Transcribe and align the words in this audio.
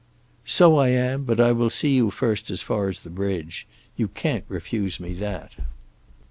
"So 0.47 0.79
I 0.79 0.87
am, 0.87 1.25
but 1.25 1.39
I 1.39 1.51
will 1.51 1.69
see 1.69 1.93
you 1.93 2.09
first 2.09 2.49
as 2.49 2.63
far 2.63 2.87
as 2.89 3.01
the 3.03 3.11
bridge; 3.11 3.67
you 3.95 4.07
can't 4.07 4.45
refuse 4.47 4.99
me 4.99 5.13
that." 5.13 5.51